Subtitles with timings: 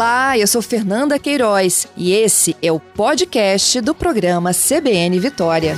[0.00, 5.74] Olá, eu sou Fernanda Queiroz e esse é o podcast do programa CBN Vitória.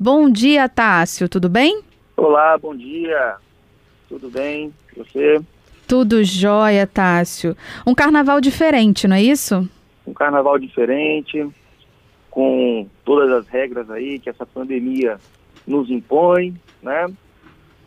[0.00, 1.82] Bom dia, Tássio, tudo bem?
[2.16, 3.36] Olá, bom dia.
[4.08, 4.72] Tudo bem?
[4.96, 5.42] Você?
[5.86, 7.54] Tudo jóia, Tássio.
[7.86, 9.68] Um carnaval diferente, não é isso?
[10.06, 11.46] Um carnaval diferente,
[12.30, 15.18] com todas as regras aí que essa pandemia
[15.66, 17.06] nos impõe, né?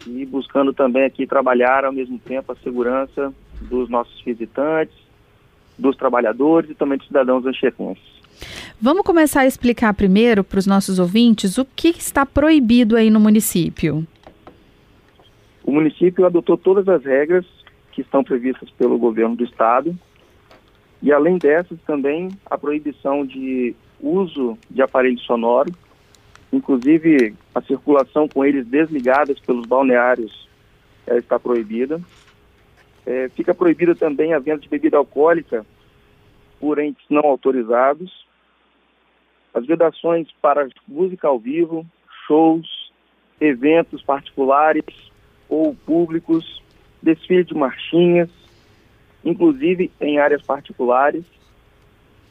[0.05, 4.95] E buscando também aqui trabalhar ao mesmo tempo a segurança dos nossos visitantes,
[5.77, 8.17] dos trabalhadores e também dos cidadãos anchetenses.
[8.79, 13.19] Vamos começar a explicar primeiro para os nossos ouvintes o que está proibido aí no
[13.19, 14.05] município.
[15.63, 17.45] O município adotou todas as regras
[17.91, 19.97] que estão previstas pelo governo do estado
[21.01, 25.71] e além dessas também a proibição de uso de aparelho sonoro
[26.57, 30.49] Inclusive, a circulação com eles desligadas pelos balneários
[31.05, 32.01] é, está proibida.
[33.05, 35.63] É, fica proibida também a venda de bebida alcoólica
[36.59, 38.25] por entes não autorizados.
[39.53, 41.85] As vedações para música ao vivo,
[42.25, 42.91] shows,
[43.39, 44.83] eventos particulares
[45.47, 46.63] ou públicos,
[47.03, 48.31] desfile de marchinhas,
[49.23, 51.23] inclusive em áreas particulares.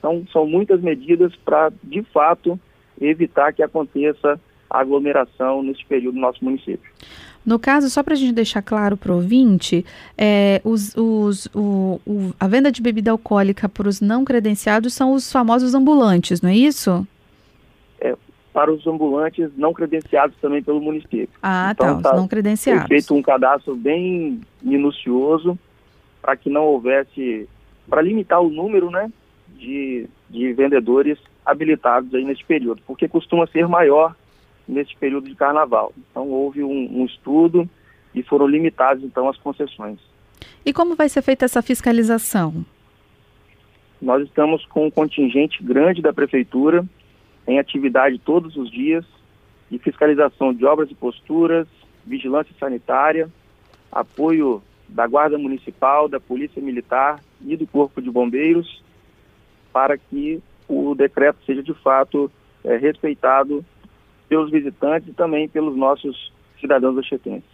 [0.00, 2.58] Então, são muitas medidas para, de fato,
[3.00, 6.90] evitar que aconteça aglomeração nesse período no nosso município.
[7.44, 9.86] No caso, só para a gente deixar claro para o ouvinte,
[10.18, 15.12] é, os, os, o, o, a venda de bebida alcoólica para os não credenciados são
[15.12, 17.06] os famosos ambulantes, não é isso?
[18.00, 18.16] É,
[18.52, 21.28] para os ambulantes não credenciados também pelo município.
[21.40, 22.10] Ah, então, tá.
[22.10, 22.88] Os não credenciados.
[22.88, 25.56] Foi feito um cadastro bem minucioso
[26.20, 27.48] para que não houvesse,
[27.88, 29.08] para limitar o número, né,
[29.56, 34.14] de, de vendedores habilitados aí nesse período, porque costuma ser maior
[34.66, 35.92] nesse período de carnaval.
[36.10, 37.68] Então houve um, um estudo
[38.14, 39.98] e foram limitadas então as concessões.
[40.64, 42.64] E como vai ser feita essa fiscalização?
[44.00, 46.84] Nós estamos com um contingente grande da prefeitura
[47.46, 49.04] em atividade todos os dias
[49.70, 51.66] de fiscalização de obras e posturas,
[52.04, 53.28] vigilância sanitária,
[53.90, 58.82] apoio da Guarda Municipal, da Polícia Militar e do Corpo de Bombeiros
[59.76, 62.32] para que o decreto seja de fato
[62.64, 63.62] é, respeitado
[64.26, 67.44] pelos visitantes e também pelos nossos cidadãos oxetenses.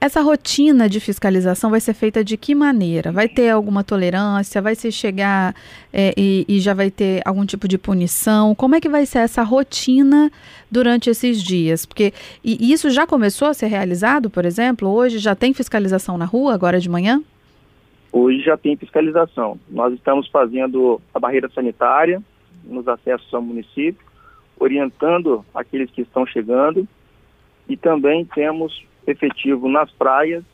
[0.00, 3.10] Essa rotina de fiscalização vai ser feita de que maneira?
[3.10, 4.62] Vai ter alguma tolerância?
[4.62, 5.56] Vai se chegar
[5.92, 8.54] é, e, e, já vai ter algum tipo de punição?
[8.54, 10.30] Como é que vai ser essa rotina
[10.70, 11.84] durante esses dias?
[11.84, 12.14] Porque
[12.44, 14.88] e isso já começou a ser realizado, por exemplo?
[14.88, 17.20] Hoje já tem fiscalização na rua, agora de manhã?
[18.16, 19.58] Hoje já tem fiscalização.
[19.68, 22.22] Nós estamos fazendo a barreira sanitária
[22.62, 24.06] nos acessos ao município,
[24.56, 26.86] orientando aqueles que estão chegando
[27.68, 30.44] e também temos efetivo nas praias,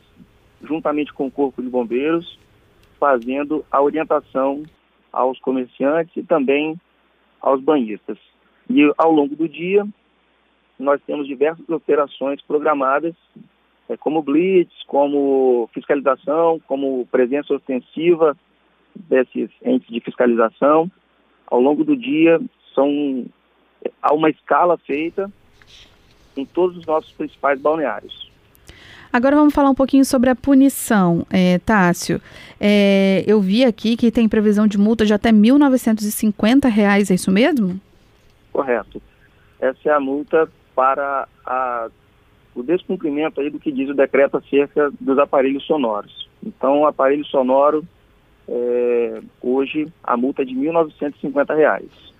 [0.63, 2.39] juntamente com o Corpo de Bombeiros,
[2.99, 4.63] fazendo a orientação
[5.13, 6.81] aos comerciantes e também
[7.39, 8.17] aos banhistas.
[8.71, 9.87] E ao longo do dia,
[10.79, 13.13] nós temos diversas operações programadas
[13.99, 18.37] como blitz, como fiscalização, como presença ostensiva
[18.95, 20.89] desses entes de fiscalização.
[21.47, 22.39] Ao longo do dia,
[22.73, 23.25] são,
[24.01, 25.31] há uma escala feita
[26.35, 28.31] em todos os nossos principais balneários.
[29.13, 32.21] Agora vamos falar um pouquinho sobre a punição, é, Tássio.
[32.57, 37.29] É, eu vi aqui que tem previsão de multa de até R$ 1.950, é isso
[37.29, 37.79] mesmo?
[38.53, 39.01] Correto.
[39.59, 41.89] Essa é a multa para a
[42.55, 46.29] o descumprimento aí do que diz o decreto acerca dos aparelhos sonoros.
[46.43, 47.85] Então, o aparelho sonoro,
[48.47, 52.10] é, hoje, a multa é de R$ 1.950.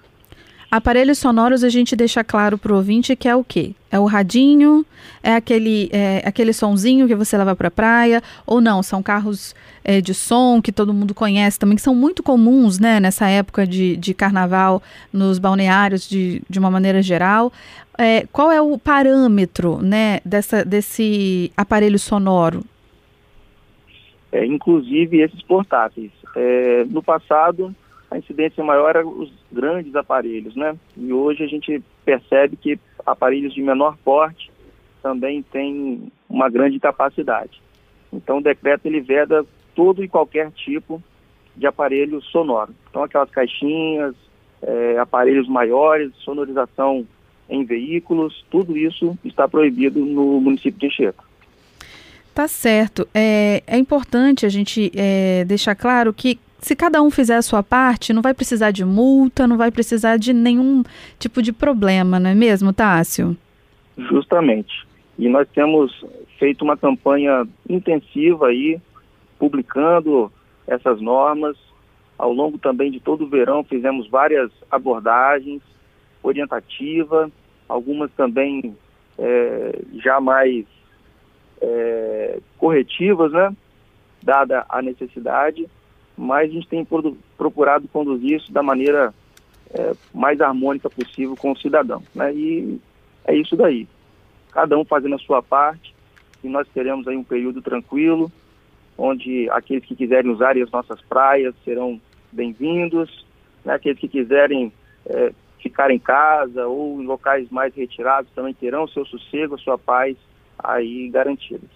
[0.72, 3.76] Aparelhos sonoros a gente deixa claro para o ouvinte que é o quê?
[3.92, 4.86] É o radinho,
[5.22, 9.54] é aquele, é, aquele sonzinho que você leva para a praia, ou não, são carros
[9.84, 13.68] é, de som que todo mundo conhece também, que são muito comuns né, nessa época
[13.68, 14.82] de, de carnaval
[15.12, 17.52] nos balneários de, de uma maneira geral.
[17.98, 22.64] É, qual é o parâmetro né, dessa, desse aparelho sonoro?
[24.32, 26.12] É, inclusive esses portáteis.
[26.34, 27.76] É, no passado,
[28.12, 30.76] a incidência maior era os grandes aparelhos, né?
[30.98, 34.52] E hoje a gente percebe que aparelhos de menor porte
[35.02, 37.62] também têm uma grande capacidade.
[38.12, 41.02] Então o decreto ele veda todo e qualquer tipo
[41.56, 42.76] de aparelho sonoro.
[42.90, 44.14] Então aquelas caixinhas,
[44.62, 47.08] é, aparelhos maiores, sonorização
[47.50, 51.24] em veículos, tudo isso está proibido no município de Enxerga.
[52.34, 53.08] Tá certo.
[53.14, 57.64] É, é importante a gente é, deixar claro que se cada um fizer a sua
[57.64, 60.84] parte, não vai precisar de multa, não vai precisar de nenhum
[61.18, 63.36] tipo de problema, não é mesmo, Tássio?
[63.98, 64.86] Justamente.
[65.18, 66.06] E nós temos
[66.38, 68.80] feito uma campanha intensiva aí,
[69.40, 70.32] publicando
[70.68, 71.58] essas normas.
[72.18, 75.62] Ao longo também de todo o verão fizemos várias abordagens
[76.22, 77.32] orientativas,
[77.68, 78.76] algumas também
[79.18, 80.66] é, já mais
[81.60, 83.56] é, corretivas, né?
[84.22, 85.68] Dada a necessidade,
[86.22, 86.88] mas a gente tem
[87.36, 89.12] procurado conduzir isso da maneira
[89.74, 92.32] é, mais harmônica possível com o cidadão, né?
[92.32, 92.80] E
[93.26, 93.88] é isso daí.
[94.52, 95.96] Cada um fazendo a sua parte
[96.44, 98.32] e nós teremos aí um período tranquilo,
[98.96, 102.00] onde aqueles que quiserem usar as nossas praias serão
[102.32, 103.26] bem-vindos,
[103.66, 103.74] né?
[103.74, 104.72] aqueles que quiserem
[105.08, 109.58] é, ficar em casa ou em locais mais retirados também terão o seu sossego, a
[109.58, 110.16] sua paz
[110.64, 111.70] aí garantidas.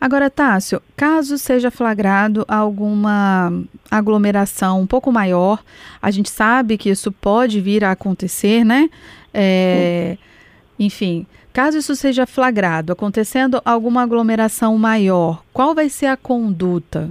[0.00, 3.52] Agora, Tássio, caso seja flagrado alguma
[3.90, 5.62] aglomeração um pouco maior,
[6.00, 8.90] a gente sabe que isso pode vir a acontecer, né?
[9.32, 10.16] É,
[10.78, 17.10] enfim, caso isso seja flagrado, acontecendo alguma aglomeração maior, qual vai ser a conduta?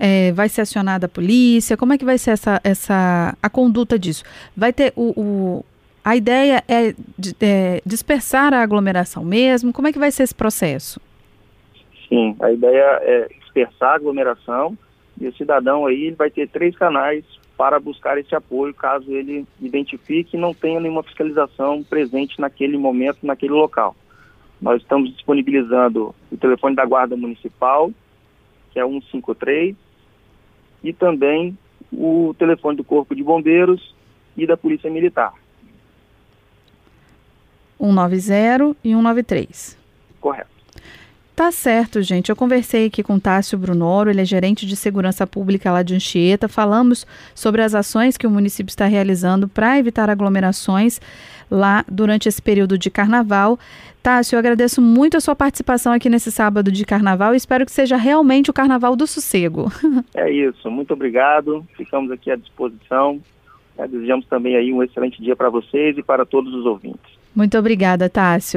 [0.00, 1.76] É, vai ser acionada a polícia?
[1.76, 4.22] Como é que vai ser essa, essa a conduta disso?
[4.56, 5.64] Vai ter o, o
[6.04, 6.94] a ideia é,
[7.40, 9.72] é, dispersar a aglomeração mesmo?
[9.72, 11.00] Como é que vai ser esse processo?
[12.08, 14.76] Sim, a ideia é dispersar a aglomeração
[15.20, 17.24] e o cidadão aí vai ter três canais
[17.56, 23.26] para buscar esse apoio caso ele identifique e não tenha nenhuma fiscalização presente naquele momento,
[23.26, 23.96] naquele local.
[24.60, 27.90] Nós estamos disponibilizando o telefone da Guarda Municipal,
[28.70, 29.74] que é 153,
[30.84, 31.58] e também
[31.92, 33.94] o telefone do Corpo de Bombeiros
[34.36, 35.34] e da Polícia Militar.
[37.78, 39.78] 190 e 193.
[40.20, 40.58] Correto.
[41.38, 42.30] Tá certo, gente.
[42.30, 46.48] Eu conversei aqui com Tássio Brunoro, ele é gerente de segurança pública lá de Anchieta.
[46.48, 51.00] Falamos sobre as ações que o município está realizando para evitar aglomerações
[51.48, 53.56] lá durante esse período de carnaval.
[54.02, 57.70] Tássio, eu agradeço muito a sua participação aqui nesse sábado de carnaval e espero que
[57.70, 59.70] seja realmente o carnaval do sossego.
[60.16, 61.64] É isso, muito obrigado.
[61.76, 63.20] Ficamos aqui à disposição.
[63.76, 67.17] Desejamos também aí um excelente dia para vocês e para todos os ouvintes.
[67.38, 68.56] Muito obrigada, Tássio.